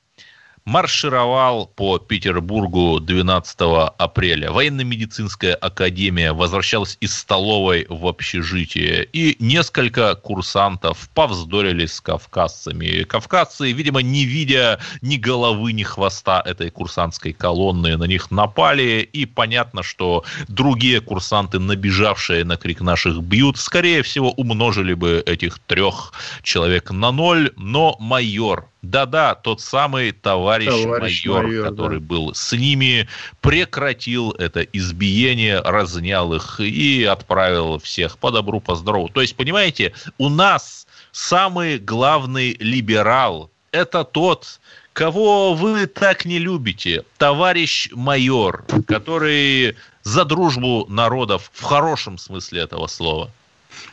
[0.65, 3.57] маршировал по Петербургу 12
[3.97, 4.51] апреля.
[4.51, 13.03] Военно-медицинская академия возвращалась из столовой в общежитие, и несколько курсантов повздорили с кавказцами.
[13.03, 19.25] Кавказцы, видимо, не видя ни головы, ни хвоста этой курсантской колонны, на них напали, и
[19.25, 26.13] понятно, что другие курсанты, набежавшие на крик наших бьют, скорее всего, умножили бы этих трех
[26.43, 32.05] человек на ноль, но майор да-да, тот самый товарищ, товарищ майор, майор который да.
[32.05, 33.07] был с ними,
[33.39, 39.07] прекратил это избиение, разнял их и отправил всех по добру, по здорову.
[39.09, 44.59] То есть, понимаете, у нас самый главный либерал– это тот,
[44.93, 52.87] кого вы так не любите, товарищ майор, который за дружбу народов в хорошем смысле этого
[52.87, 53.29] слова.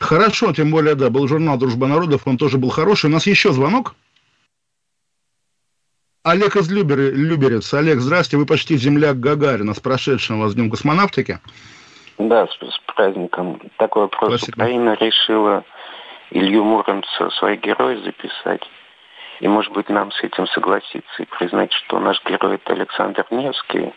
[0.00, 3.06] Хорошо, тем более, да, был журнал «Дружба народов», он тоже был хороший.
[3.06, 3.94] У нас еще звонок.
[6.28, 7.72] Олег из Любер, Люберец.
[7.72, 9.72] Олег, здрасте, вы почти земляк Гагарина.
[9.72, 11.38] С прошедшим вас Днем космонавтики.
[12.18, 13.58] Да, с, с праздником.
[13.78, 14.36] Такой вопрос.
[14.36, 14.56] Спасибо.
[14.56, 15.64] Украина решила
[16.30, 18.60] Илью Муромца свои герои записать.
[19.40, 23.94] И, может быть, нам с этим согласиться и признать, что наш герой это Александр Невский,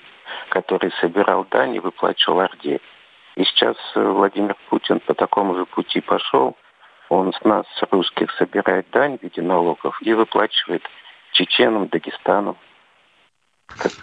[0.50, 2.80] который собирал дань и выплачивал Орде.
[3.36, 6.56] И сейчас э, Владимир Путин по такому же пути пошел.
[7.10, 10.84] Он с нас, русских, собирает дань в виде налогов и выплачивает
[11.32, 12.58] чеченам, Дагестану.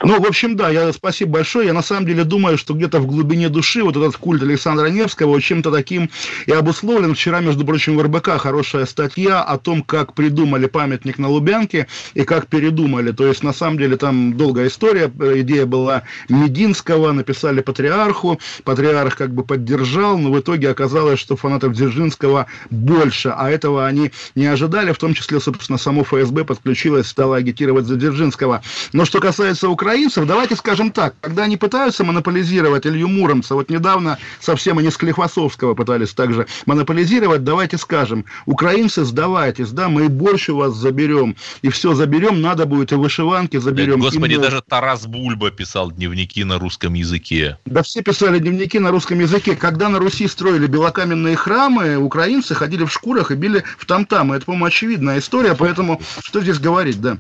[0.02, 1.66] Ну, в общем, да, я спасибо большое.
[1.66, 5.40] Я на самом деле думаю, что где-то в глубине души вот этот культ Александра Невского
[5.40, 6.10] чем-то таким
[6.46, 7.14] и обусловлен.
[7.14, 12.24] Вчера, между прочим, в РБК хорошая статья о том, как придумали памятник на Лубянке и
[12.24, 13.12] как передумали.
[13.12, 15.10] То есть, на самом деле, там долгая история.
[15.40, 18.40] Идея была Мединского, написали патриарху.
[18.64, 23.34] Патриарх как бы поддержал, но в итоге оказалось, что фанатов Дзержинского больше.
[23.36, 24.92] А этого они не ожидали.
[24.92, 28.62] В том числе, собственно, само ФСБ подключилось, стало агитировать за Дзержинского.
[28.92, 33.70] Но что касается касается украинцев, давайте скажем так, когда они пытаются монополизировать Илью Муромца, вот
[33.70, 40.56] недавно совсем они Склифосовского пытались также монополизировать, давайте скажем, украинцы, сдавайтесь, да, мы и у
[40.56, 44.00] вас заберем, и все заберем, надо будет и вышиванки заберем.
[44.00, 47.58] Да, господи, даже Тарас Бульба писал дневники на русском языке.
[47.66, 49.56] Да все писали дневники на русском языке.
[49.56, 54.32] Когда на Руси строили белокаменные храмы, украинцы ходили в шкурах и били в там-там.
[54.32, 57.18] Это, по-моему, очевидная история, поэтому что здесь говорить, да.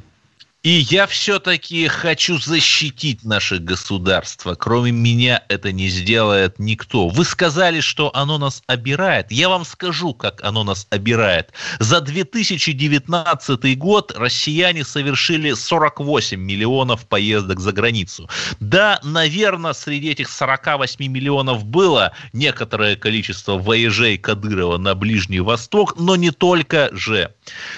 [0.64, 4.56] И я все-таки хочу защитить наше государство.
[4.56, 7.06] Кроме меня это не сделает никто.
[7.06, 9.30] Вы сказали, что оно нас обирает.
[9.30, 11.52] Я вам скажу, как оно нас обирает.
[11.78, 18.28] За 2019 год россияне совершили 48 миллионов поездок за границу.
[18.58, 26.16] Да, наверное, среди этих 48 миллионов было некоторое количество воежей Кадырова на Ближний Восток, но
[26.16, 27.32] не только же.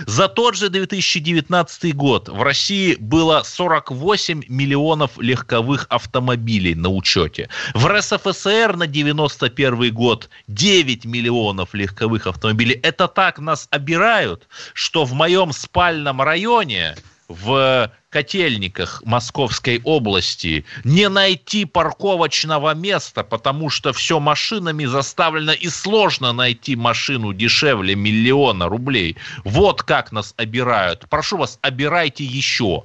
[0.06, 7.48] За тот же 2019 год в России России было 48 миллионов легковых автомобилей на учете.
[7.74, 12.78] В РСФСР на 91 год 9 миллионов легковых автомобилей.
[12.84, 16.94] Это так нас обирают, что в моем спальном районе
[17.30, 26.32] в Котельниках Московской области не найти парковочного места, потому что все машинами заставлено и сложно
[26.32, 29.16] найти машину дешевле миллиона рублей.
[29.44, 31.08] Вот как нас обирают.
[31.08, 32.82] Прошу вас, обирайте еще.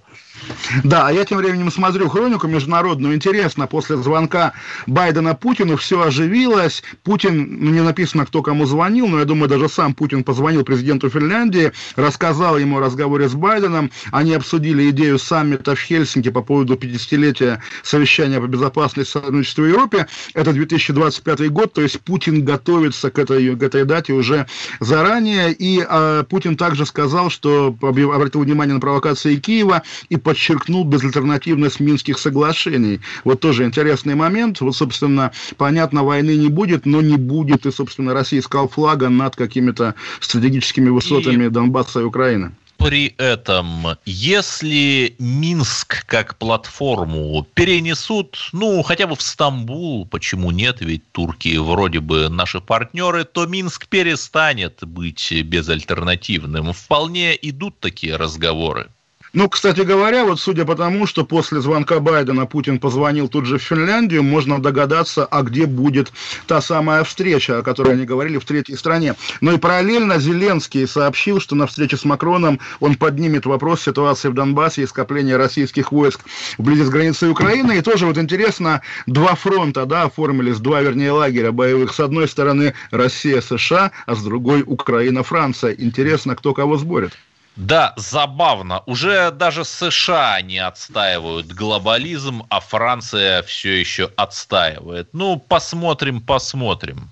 [0.84, 3.16] Да, а я тем временем смотрю хронику международную.
[3.16, 4.54] Интересно, после звонка
[4.88, 6.84] Байдена Путину все оживилось.
[7.04, 11.72] Путин, не написано, кто кому звонил, но я думаю, даже сам Путин позвонил президенту Финляндии,
[11.96, 13.92] рассказал ему о разговоре с Байденом.
[14.12, 20.08] Они обсудили идею саммита в Хельсинки по поводу 50-летия совещания по безопасности сотрудничества в Европе.
[20.34, 24.48] Это 2025 год, то есть Путин готовится к этой, к этой дате уже
[24.80, 25.54] заранее.
[25.54, 32.18] И э, Путин также сказал, что обратил внимание на провокации Киева и подчеркнул безальтернативность Минских
[32.18, 33.00] соглашений.
[33.24, 34.60] Вот тоже интересный момент.
[34.60, 39.94] Вот, собственно, понятно, войны не будет, но не будет и, собственно, российского флага над какими-то
[40.20, 41.50] стратегическими высотами и...
[41.50, 50.06] Донбасса и Украины при этом, если Минск как платформу перенесут, ну, хотя бы в Стамбул,
[50.06, 56.74] почему нет, ведь турки вроде бы наши партнеры, то Минск перестанет быть безальтернативным.
[56.74, 58.90] Вполне идут такие разговоры.
[59.36, 63.58] Ну, кстати говоря, вот судя по тому, что после звонка Байдена Путин позвонил тут же
[63.58, 66.14] в Финляндию, можно догадаться, а где будет
[66.48, 69.16] та самая встреча, о которой они говорили в третьей стране.
[69.42, 74.34] Но и параллельно Зеленский сообщил, что на встрече с Макроном он поднимет вопрос ситуации в
[74.34, 76.22] Донбассе и скопления российских войск
[76.58, 77.78] вблизи с границей Украины.
[77.78, 81.94] И тоже вот интересно, два фронта, да, оформились, два, вернее, лагеря боевых.
[81.94, 85.76] С одной стороны Россия, США, а с другой Украина, Франция.
[85.78, 87.12] Интересно, кто кого сборит.
[87.56, 88.84] Да, забавно.
[88.86, 95.10] Уже даже США не отстаивают глобализм, а Франция все еще отстаивает.
[95.14, 97.12] Ну, посмотрим, посмотрим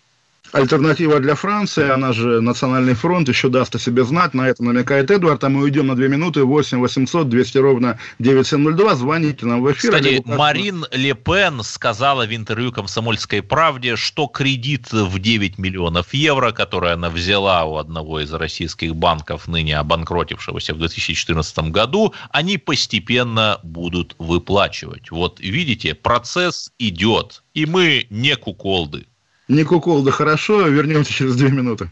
[0.53, 5.11] альтернатива для Франции, она же Национальный фронт, еще даст о себе знать, на это намекает
[5.11, 9.71] Эдуард, а мы уйдем на две минуты, 8 800 200 ровно 9702, звоните нам в
[9.71, 9.91] эфир.
[9.91, 16.51] Кстати, Марин Ле Пен сказала в интервью «Комсомольской правде», что кредит в 9 миллионов евро,
[16.51, 23.59] который она взяла у одного из российских банков, ныне обанкротившегося в 2014 году, они постепенно
[23.63, 25.09] будут выплачивать.
[25.09, 29.07] Вот видите, процесс идет, и мы не куколды.
[29.53, 30.67] Не кукол, да хорошо.
[30.67, 31.87] Вернемся через две минуты.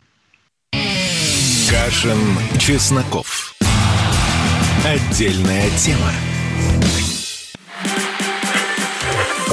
[1.70, 2.18] Кашин,
[2.57, 3.53] Чесноков.
[4.84, 6.12] Отдельная тема.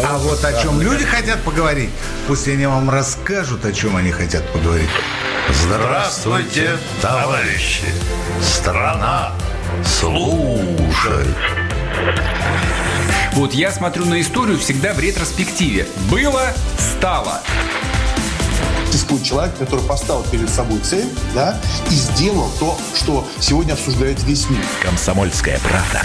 [0.02, 1.90] А вот о чем люди хотят поговорить,
[2.26, 4.88] пусть они вам расскажут, о чем они хотят поговорить.
[5.50, 7.84] Здравствуйте, товарищи!
[8.40, 9.32] Страна
[9.84, 11.36] слушает.
[13.34, 15.86] Вот я смотрю на историю всегда в ретроспективе.
[16.10, 17.42] Было, стало
[18.92, 24.48] существует человек, который поставил перед собой цель, да, и сделал то, что сегодня обсуждает весь
[24.50, 24.64] мир.
[24.82, 26.02] Комсомольская правда.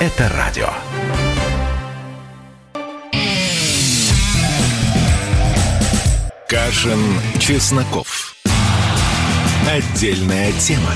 [0.00, 0.68] Это радио.
[6.48, 6.98] Кашин,
[7.38, 8.34] Чесноков.
[9.68, 10.92] Отдельная тема.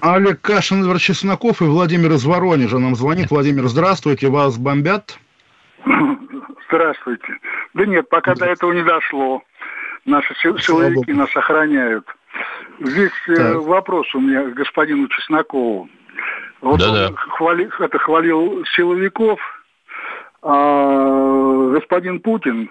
[0.00, 3.30] Олег Кашин, Эдвард Чесноков и Владимир из Воронежа нам звонит.
[3.30, 5.18] Владимир, здравствуйте, вас бомбят?
[6.68, 7.38] Здравствуйте.
[7.74, 9.42] Да нет, пока до этого не дошло.
[10.04, 12.06] Наши силовики нас охраняют.
[12.80, 13.62] Здесь э, так.
[13.62, 15.88] вопрос у меня к господину Чеснокову.
[16.60, 17.08] Вот Да-да.
[17.08, 19.40] он хвали, это хвалил силовиков,
[20.42, 22.70] а господин Путин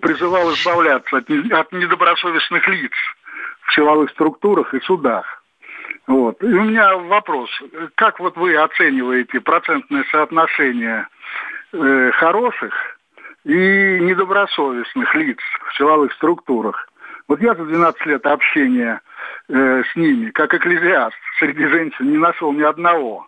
[0.00, 2.92] призывал избавляться от, от недобросовестных лиц
[3.62, 5.42] в силовых структурах и судах.
[6.06, 6.42] Вот.
[6.42, 7.50] И у меня вопрос.
[7.94, 11.06] Как вот вы оцениваете процентное соотношение
[11.72, 12.97] э, хороших
[13.44, 16.88] и недобросовестных лиц в силовых структурах.
[17.28, 19.00] Вот я за 12 лет общения
[19.48, 23.26] э, с ними, как экклезиаст, среди женщин не нашел ни одного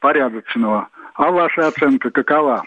[0.00, 0.88] порядочного.
[1.14, 2.64] А ваша оценка какова?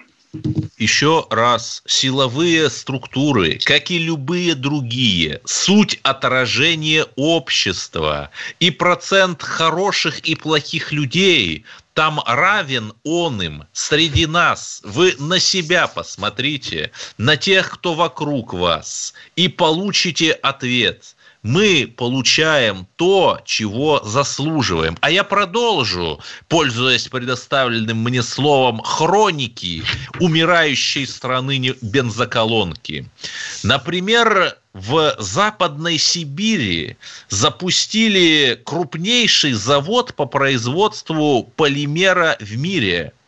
[0.77, 8.29] Еще раз, силовые структуры, как и любые другие, суть отражения общества.
[8.59, 14.81] И процент хороших и плохих людей там равен он им среди нас.
[14.83, 21.15] Вы на себя посмотрите, на тех, кто вокруг вас, и получите ответ–
[21.47, 24.97] мы получаем то, чего заслуживаем.
[24.99, 26.19] А я продолжу,
[26.49, 29.83] пользуясь предоставленным мне словом хроники
[30.19, 33.09] умирающей страны бензоколонки.
[33.63, 36.97] Например, в Западной Сибири
[37.29, 43.13] запустили крупнейший завод по производству полимера в мире–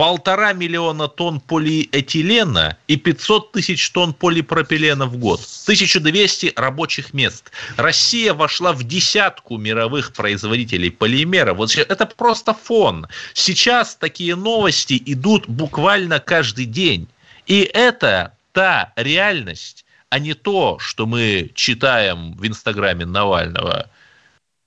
[0.00, 5.40] полтора миллиона тонн полиэтилена и 500 тысяч тонн полипропилена в год.
[5.64, 7.52] 1200 рабочих мест.
[7.76, 11.52] Россия вошла в десятку мировых производителей полимера.
[11.52, 13.08] Вот это просто фон.
[13.34, 17.06] Сейчас такие новости идут буквально каждый день.
[17.46, 23.90] И это та реальность, а не то, что мы читаем в Инстаграме Навального–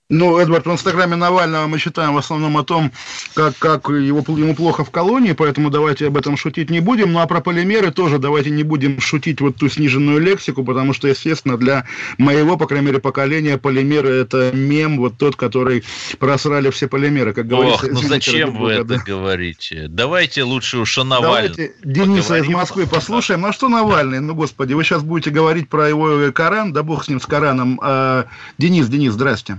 [0.09, 2.91] ну, Эдвард, в Инстаграме Навального мы читаем в основном о том,
[3.33, 7.13] как, как его, ему плохо в колонии, поэтому давайте об этом шутить не будем.
[7.13, 11.07] Ну, а про полимеры тоже давайте не будем шутить вот ту сниженную лексику, потому что,
[11.07, 11.87] естественно, для
[12.17, 15.83] моего, по крайней мере, поколения полимеры– это мем, вот тот, который
[16.19, 17.85] просрали все полимеры, как говорится.
[17.85, 19.87] Ох, ну зачем вы это говорите?
[19.87, 23.41] Давайте лучше уж о Навальном Давайте Дениса из Москвы послушаем.
[23.41, 24.19] Ну, а что Навальный?
[24.19, 27.79] Ну, господи, вы сейчас будете говорить про его Коран, да бог с ним, с Кораном.
[27.81, 28.25] А,
[28.57, 29.57] Денис, Денис, здрасте.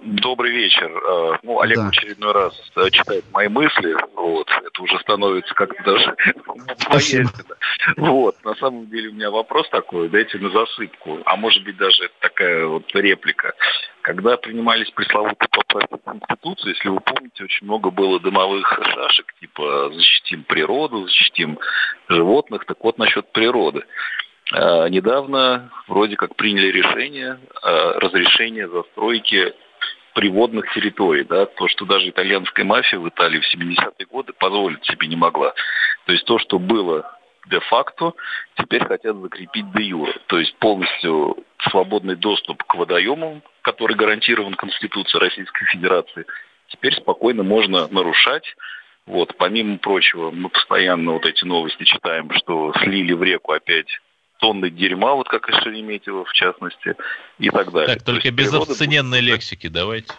[0.00, 0.90] Добрый вечер.
[0.90, 1.84] Э, ну, Олег да.
[1.84, 3.94] в очередной раз э, читает мои мысли.
[4.14, 4.48] Вот.
[4.48, 6.16] Это уже становится как-то даже
[6.90, 7.30] боязненно.
[7.98, 8.42] Вот.
[8.42, 11.18] На самом деле у меня вопрос такой, дайте на засыпку.
[11.26, 13.52] А может быть даже это такая вот реплика.
[14.00, 20.44] Когда принимались пресловутые поправки Конституции, если вы помните, очень много было дымовых шашек, типа защитим
[20.44, 21.58] природу, защитим
[22.08, 22.64] животных.
[22.64, 23.84] Так вот насчет природы.
[24.54, 29.52] Э, недавно вроде как приняли решение разрешения застройки
[30.14, 35.08] приводных территорий, да, то, что даже итальянская мафия в Италии в 70-е годы позволить себе
[35.08, 35.54] не могла.
[36.06, 38.12] То есть то, что было де-факто,
[38.56, 40.14] теперь хотят закрепить де-юре.
[40.26, 41.36] То есть полностью
[41.70, 46.26] свободный доступ к водоемам, который гарантирован Конституцией Российской Федерации,
[46.68, 48.44] теперь спокойно можно нарушать.
[49.06, 53.88] Вот, помимо прочего, мы постоянно вот эти новости читаем, что слили в реку опять
[54.42, 56.96] тонны дерьма, вот как из Шереметьево в частности,
[57.38, 57.94] и так далее.
[57.94, 59.30] Так, только без обсцененной будет...
[59.30, 60.12] лексики давайте.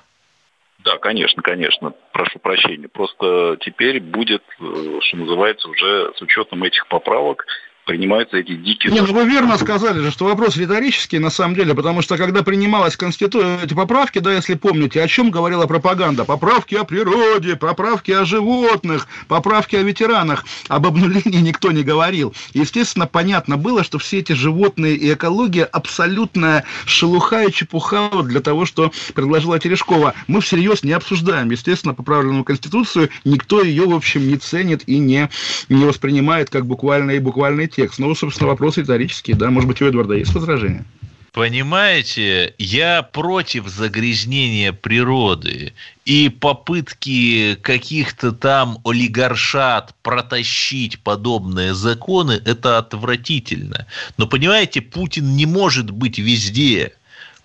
[0.79, 1.93] Да, конечно, конечно.
[2.13, 2.87] Прошу прощения.
[2.87, 7.45] Просто теперь будет, э, что называется, уже с учетом этих поправок
[7.85, 8.93] принимаются эти дикие...
[8.93, 12.43] Нет, ну вы верно сказали же, что вопрос риторический на самом деле, потому что когда
[12.43, 16.23] принималась Конституция, эти поправки, да, если помните, о чем говорила пропаганда?
[16.23, 20.45] Поправки о природе, поправки о животных, поправки о ветеранах.
[20.67, 22.33] Об обнулении никто не говорил.
[22.53, 28.65] Естественно, понятно было, что все эти животные и экология абсолютная шелуха и чепуха для того,
[28.65, 30.13] что предложила Терешкова.
[30.27, 35.29] Мы всерьез не обсуждаем, естественно, поправленную Конституцию, никто ее, в общем, не ценит и не,
[35.69, 37.99] не воспринимает как буквальный и буквальный текст.
[37.99, 39.49] Ну, собственно, вопрос риторический, да.
[39.49, 40.85] Может быть, у Эдварда есть возражения?
[41.33, 45.73] Понимаете, я против загрязнения природы
[46.05, 53.87] и попытки каких-то там олигаршат протащить подобные законы, это отвратительно.
[54.17, 56.93] Но понимаете, Путин не может быть везде.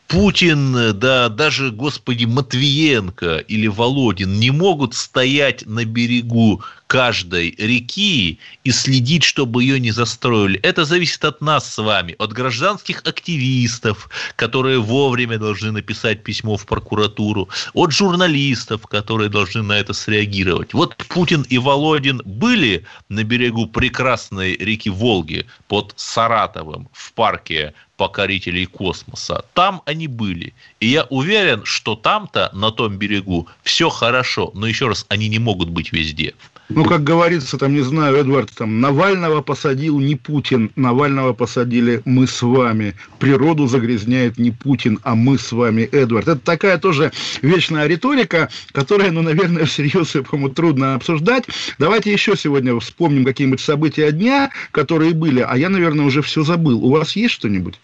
[0.07, 8.71] Путин, да даже, господи, Матвиенко или Володин не могут стоять на берегу каждой реки и
[8.73, 10.59] следить, чтобы ее не застроили.
[10.61, 16.67] Это зависит от нас с вами, от гражданских активистов, которые вовремя должны написать письмо в
[16.67, 20.73] прокуратуру, от журналистов, которые должны на это среагировать.
[20.73, 28.65] Вот Путин и Володин были на берегу прекрасной реки Волги под Саратовым в парке покорителей
[28.65, 29.45] космоса.
[29.53, 30.55] Там они были.
[30.81, 34.53] И я уверен, что там-то, на том берегу, все хорошо.
[34.55, 36.33] Но еще раз, они не могут быть везде.
[36.69, 42.27] Ну, как говорится, там, не знаю, Эдвард, там, Навального посадил не Путин, Навального посадили мы
[42.27, 42.95] с вами.
[43.19, 46.29] Природу загрязняет не Путин, а мы с вами, Эдвард.
[46.29, 47.11] Это такая тоже
[47.41, 51.45] вечная риторика, которая, ну, наверное, всерьез, по-моему, трудно обсуждать.
[51.79, 56.85] Давайте еще сегодня вспомним какие-нибудь события дня, которые были, а я, наверное, уже все забыл.
[56.85, 57.79] У вас есть что-нибудь?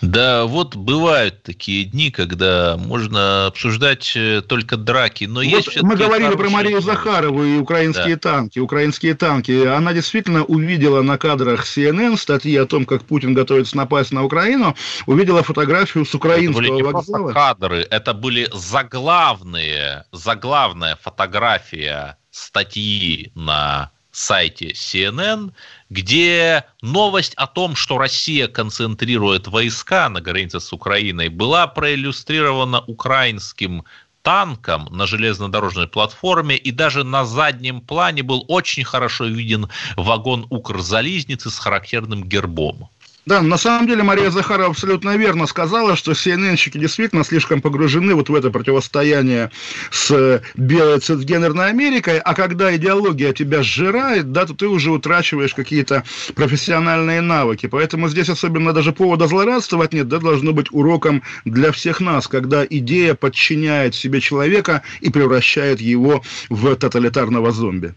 [0.00, 5.96] Да, вот бывают такие дни, когда можно обсуждать э, только драки, но вот есть Мы
[5.96, 8.30] говорили про Марию Захарову и украинские да.
[8.30, 8.58] танки.
[8.58, 9.66] Украинские танки.
[9.66, 14.76] Она действительно увидела на кадрах CNN статьи о том, как Путин готовится напасть на Украину,
[15.06, 17.32] увидела фотографию с украинского это были не вокзала.
[17.32, 25.52] кадры, это были заглавные, заглавная фотография статьи на сайте CNN,
[25.90, 33.84] где новость о том, что Россия концентрирует войска на границе с Украиной, была проиллюстрирована украинским
[34.22, 41.50] танком на железнодорожной платформе, и даже на заднем плане был очень хорошо виден вагон Укрзализницы
[41.50, 42.88] с характерным гербом.
[43.26, 48.28] Да, на самом деле Мария Захарова абсолютно верно сказала, что CNN-щики действительно слишком погружены вот
[48.28, 49.50] в это противостояние
[49.90, 56.04] с белой цисгендерной Америкой, а когда идеология тебя сжирает, да, то ты уже утрачиваешь какие-то
[56.36, 57.66] профессиональные навыки.
[57.66, 62.64] Поэтому здесь особенно даже повода злорадствовать нет, да, должно быть уроком для всех нас, когда
[62.64, 67.92] идея подчиняет себе человека и превращает его в тоталитарного зомби.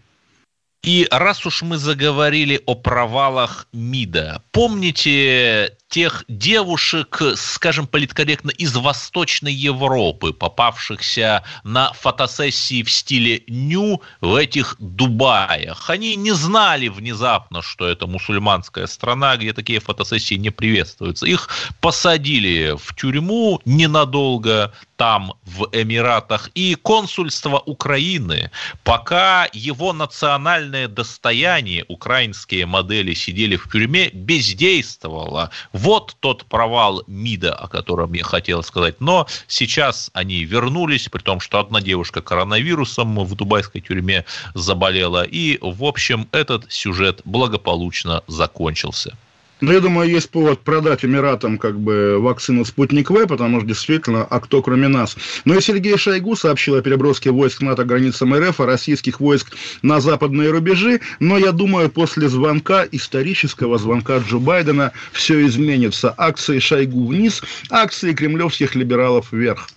[0.82, 9.52] И раз уж мы заговорили о провалах МИДа, помните тех девушек, скажем политкорректно, из Восточной
[9.52, 15.90] Европы, попавшихся на фотосессии в стиле ню в этих Дубаях.
[15.90, 21.26] Они не знали внезапно, что это мусульманская страна, где такие фотосессии не приветствуются.
[21.26, 21.48] Их
[21.80, 28.50] посадили в тюрьму ненадолго, там, в Эмиратах, и консульство Украины,
[28.84, 35.50] пока его национальное достояние, украинские модели сидели в тюрьме, бездействовало
[35.80, 39.00] вот тот провал МИДа, о котором я хотел сказать.
[39.00, 44.24] Но сейчас они вернулись, при том, что одна девушка коронавирусом в дубайской тюрьме
[44.54, 45.22] заболела.
[45.22, 49.16] И, в общем, этот сюжет благополучно закончился.
[49.60, 54.24] Ну, я думаю, есть повод продать Эмиратам как бы вакцину «Спутник В», потому что действительно,
[54.24, 55.16] а кто кроме нас?
[55.44, 60.00] Ну и Сергей Шойгу сообщил о переброске войск НАТО границам РФ, а российских войск на
[60.00, 66.14] западные рубежи, но я думаю, после звонка, исторического звонка Джо Байдена, все изменится.
[66.16, 69.68] Акции Шойгу вниз, акции кремлевских либералов вверх.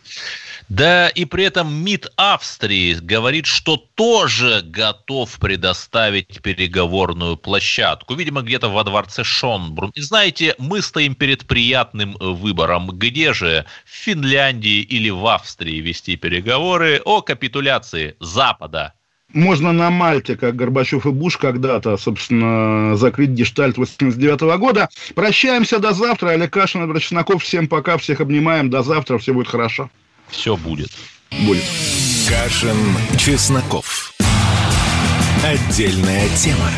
[0.70, 8.16] Да и при этом МИД Австрии говорит, что тоже готов предоставить переговорную площадку.
[8.16, 9.92] Видимо, где-то во дворце Шонбрун.
[9.96, 12.88] И знаете, мы стоим перед приятным выбором.
[12.88, 18.94] Где же, в Финляндии или в Австрии вести переговоры о капитуляции Запада
[19.34, 24.90] можно на Мальте, как Горбачев и Буш когда-то, собственно, закрыть гештальт 89 -го года.
[25.16, 26.30] Прощаемся до завтра.
[26.30, 27.44] Олег Кашин, Чесноков.
[27.44, 28.70] Всем пока, всех обнимаем.
[28.70, 29.18] До завтра.
[29.18, 29.90] Все будет хорошо
[30.34, 30.92] все будет.
[31.46, 31.64] Будет.
[32.28, 32.78] Кашин,
[33.18, 34.14] Чесноков.
[35.44, 36.70] Отдельная тема.